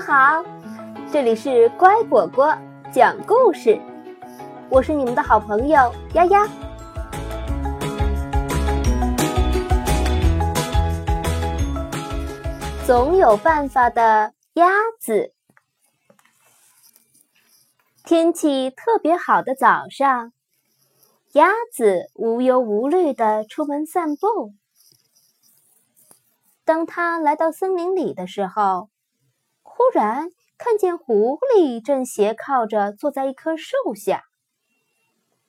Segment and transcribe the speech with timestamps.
[0.00, 0.44] 好，
[1.12, 2.56] 这里是乖果果
[2.92, 3.80] 讲故事，
[4.70, 6.46] 我是你们的好朋友丫丫。
[12.86, 14.68] 总有办法的鸭
[15.00, 15.34] 子。
[18.04, 20.32] 天气特别好的早上，
[21.32, 24.54] 鸭子无忧无虑的出门散步。
[26.64, 28.88] 当它来到森林里的时候，
[29.78, 30.28] 忽然
[30.58, 34.24] 看见狐狸正斜靠着坐在一棵树下。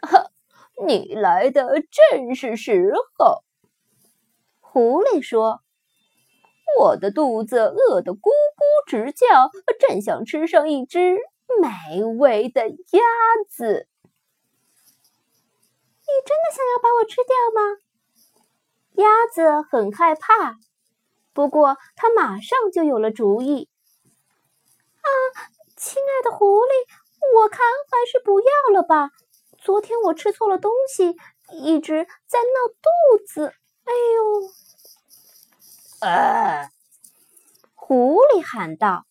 [0.01, 0.31] 呵
[0.85, 3.43] 你来的正是时候，
[4.59, 5.61] 狐狸说
[6.79, 11.17] ：“我的肚子饿得咕咕直叫，正想吃上一只
[11.59, 13.01] 美味的鸭
[13.49, 13.87] 子。”
[16.05, 17.79] 你真的想要把我吃掉吗？
[18.93, 20.55] 鸭子很害怕，
[21.34, 23.67] 不过它马上就有了主意。
[25.10, 25.12] 啊，
[25.76, 26.85] 亲爱的狐狸，
[27.35, 29.10] 我看还是不要了吧。
[29.57, 31.16] 昨天我吃错了东西，
[31.51, 33.54] 一直在闹肚子。
[33.85, 36.07] 哎呦！
[36.07, 36.70] 啊！
[37.74, 39.05] 狐狸喊道：“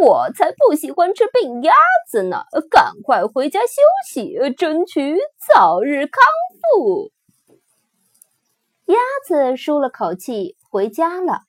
[0.00, 1.74] 我才不喜欢吃病鸭
[2.08, 2.44] 子呢！
[2.70, 6.24] 赶快回家休息，争取早日康
[6.60, 7.12] 复。”
[8.86, 11.42] 鸭子舒了口气，回家了。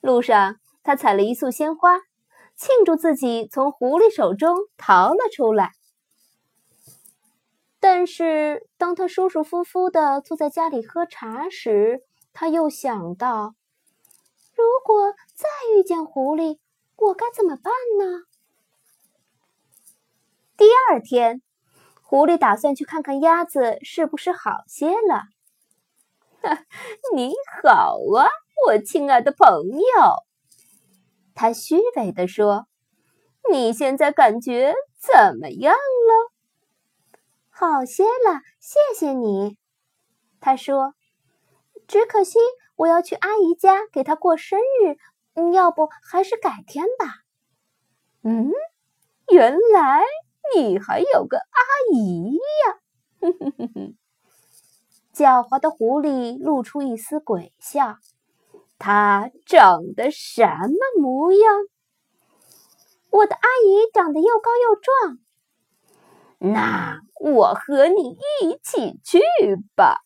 [0.00, 2.07] 路上，他采了一束鲜花。
[2.58, 5.70] 庆祝自己从狐狸手中逃了出来，
[7.78, 13.54] 但是当他舒舒服服的坐在家里喝茶时，他又想到：
[14.56, 16.58] 如果再遇见狐狸，
[16.96, 18.24] 我该怎么办呢？
[20.56, 21.40] 第二天，
[22.02, 25.22] 狐狸打算去看看鸭子是不是好些了。
[27.14, 28.26] 你好啊，
[28.66, 30.27] 我亲爱的朋友。
[31.40, 32.66] 他虚伪地说
[33.48, 36.32] ：“你现在感觉怎么样了
[37.48, 39.56] ？”“好些了，谢谢你。”
[40.40, 40.94] 他说。
[41.86, 42.40] “只可惜
[42.74, 44.96] 我要去阿姨家给她过生日，
[45.52, 47.06] 要不还是改天吧。
[48.24, 48.50] ”“嗯，
[49.30, 50.02] 原来
[50.56, 51.62] 你还有个阿
[51.94, 52.80] 姨呀！”
[53.22, 53.96] 哼哼哼哼。
[55.14, 57.94] 狡猾的狐狸露出一丝诡笑。
[58.78, 61.40] 她长得什么模样？
[63.10, 65.18] 我的阿姨长得又高又壮。
[66.38, 69.20] 那我和你一起去
[69.74, 70.02] 吧。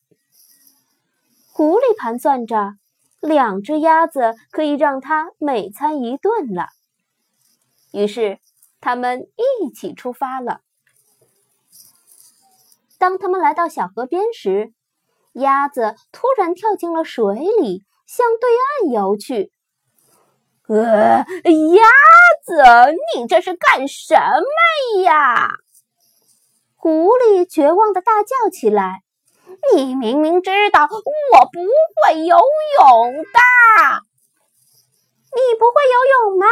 [1.53, 2.77] 狐狸盘算着，
[3.21, 6.69] 两只鸭子可以让它每餐一顿了。
[7.93, 8.39] 于是，
[8.81, 10.63] 他们一起出发了。
[12.99, 14.73] 当他们来到小河边时，
[15.33, 17.85] 鸭子突然跳进了水里。
[18.15, 19.51] 向对岸游去。
[20.69, 21.83] 呃，鸭
[22.45, 25.55] 子，你这是干什么呀？
[26.77, 29.01] 狐狸绝望的大叫起来
[29.75, 31.61] ：“你明明知道我不
[32.03, 33.41] 会游泳的，
[35.33, 36.47] 你不会游泳吗？”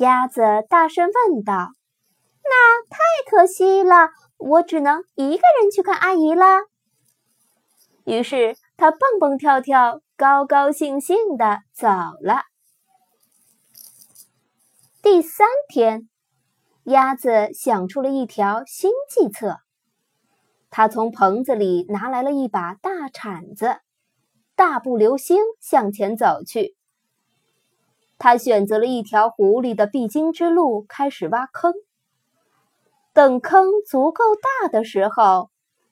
[0.00, 1.68] 鸭子大声问道。
[2.44, 2.96] “那太
[3.30, 4.08] 可惜了，
[4.38, 6.62] 我只能一个人去看阿姨了。”
[8.06, 8.56] 于是。
[8.80, 12.42] 他蹦蹦跳跳，高高兴兴的走了。
[15.02, 16.08] 第三天，
[16.84, 19.56] 鸭子想出了一条新计策。
[20.70, 23.80] 他从棚子里拿来了一把大铲子，
[24.54, 26.76] 大步流星向前走去。
[28.16, 31.74] 他选择了一条狐狸的必经之路，开始挖坑。
[33.12, 35.50] 等坑足够大的时候。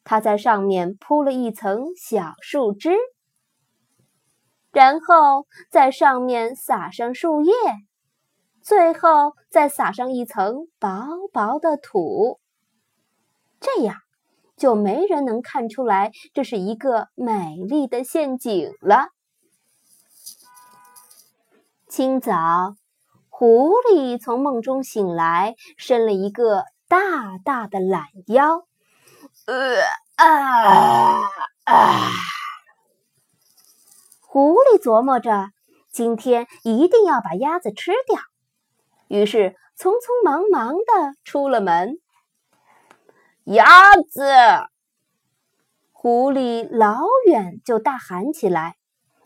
[0.09, 2.93] 他在上面铺了一层小树枝，
[4.71, 7.53] 然后在上面撒上树叶，
[8.62, 12.39] 最后再撒上一层薄薄的土。
[13.59, 13.97] 这样
[14.56, 19.09] 就没人能看出来这是一个美丽的陷阱了。
[21.88, 22.76] 清早，
[23.29, 28.69] 狐狸从梦中醒来，伸了一个大大的懒腰。
[29.46, 29.81] 呃
[30.16, 31.20] 啊
[31.66, 32.10] 啊！
[34.20, 35.50] 狐狸琢磨着，
[35.93, 38.19] 今天一定要把鸭子吃掉，
[39.06, 41.98] 于是匆匆忙忙的出了门。
[43.44, 44.25] 鸭子！
[45.92, 48.75] 狐狸老远就大喊起来：“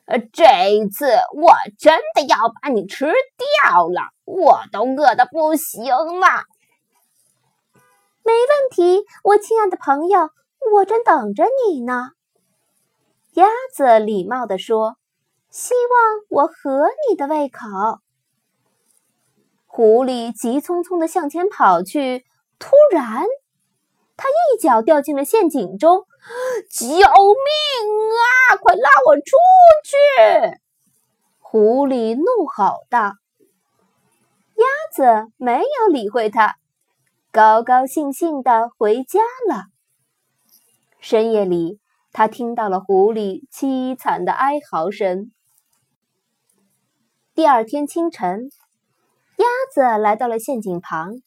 [0.04, 4.02] 呃，这一次我真的要把你吃掉了！
[4.26, 6.44] 我都饿得不行了。”
[8.22, 10.30] 没问题，我亲爱的朋友，
[10.72, 12.12] 我正等着你呢。”
[13.34, 14.96] 鸭子礼貌地说
[15.50, 17.66] ，“希望我合你的胃口。”
[19.66, 22.24] 狐狸急匆匆地向前跑去，
[22.58, 23.24] 突然，
[24.16, 26.06] 他一脚掉进了陷阱中。
[26.70, 28.56] 救命啊！
[28.60, 29.22] 快拉我出
[29.82, 30.60] 去！
[31.38, 33.14] 狐狸怒吼道。
[34.56, 36.58] 鸭子没有理会他，
[37.32, 39.66] 高高兴兴地回家了。
[40.98, 41.78] 深夜里，
[42.10, 45.30] 他听到了狐狸凄惨的哀嚎声。
[47.32, 48.50] 第二天清晨，
[49.36, 51.22] 鸭子来到了陷阱旁。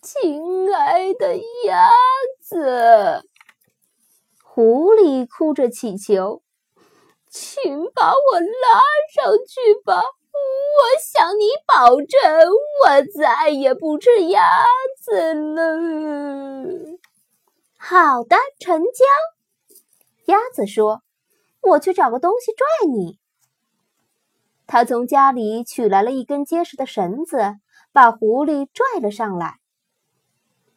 [0.00, 1.36] 亲爱的
[1.66, 1.90] 鸭
[2.40, 3.28] 子。
[4.42, 6.42] 狐狸哭着乞求
[7.28, 8.82] ：“请把我拉
[9.14, 10.02] 上去吧！
[10.34, 12.50] 我向你保证，
[12.84, 14.42] 我再也不吃鸭
[15.00, 15.78] 子了。”
[17.78, 19.04] 好的，成交。
[20.26, 21.02] 鸭子说
[21.62, 23.18] ：“我去找个东西拽你。”
[24.66, 27.56] 他从家里取来了一根结实的绳子，
[27.92, 29.56] 把狐狸拽了上来。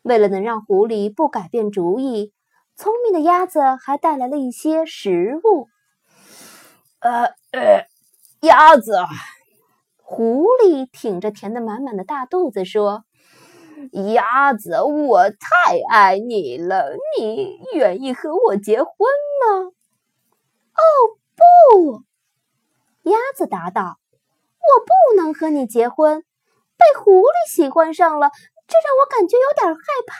[0.01, 2.33] 为了能让狐狸不改变主意。
[2.79, 5.67] 聪明的鸭子还带来了一些食物。
[6.99, 7.87] 呃呃，
[8.41, 8.91] 鸭子，
[10.09, 13.03] 狐狸挺着填得满满的大肚子说
[14.15, 19.65] ：“鸭子，我太爱你了，你愿意和我结婚吗
[20.79, 20.81] ？”“哦，
[21.35, 22.03] 不！”
[23.03, 23.99] 鸭子答道
[24.55, 26.23] ，“我不能和你结婚。
[26.77, 28.31] 被狐狸喜欢上了，
[28.65, 30.15] 这让我感觉有点害怕。”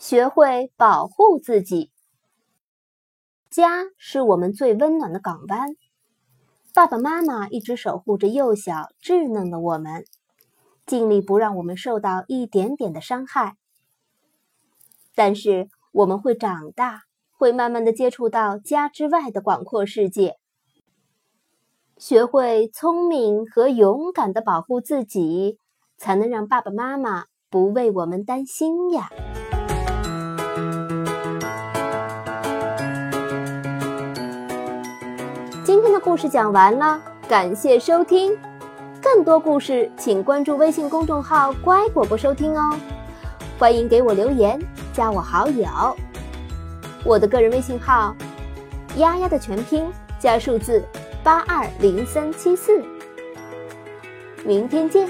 [0.00, 1.92] 学会保护自己。
[3.50, 5.76] 家是我们最温暖的港湾，
[6.78, 10.04] 爸爸妈妈一直守护着幼小稚嫩的我们，
[10.86, 13.56] 尽力不让我们受到一点点的伤害。
[15.16, 17.00] 但是我们会长大，
[17.32, 20.36] 会慢慢的接触到家之外的广阔世界。
[21.96, 25.58] 学会聪明和勇敢的保护自己，
[25.96, 29.10] 才能让爸爸妈妈不为我们担心呀。
[35.98, 38.36] 故事讲完了，感谢收听。
[39.02, 42.76] 更多故事，请关注微信公众号“乖果果”收听哦。
[43.58, 44.60] 欢迎给我留言，
[44.92, 45.66] 加我好友。
[47.04, 48.14] 我的个人微信号
[48.96, 50.84] “丫丫”的全拼加数字
[51.22, 52.82] 八二零三七四。
[54.44, 55.08] 明天见。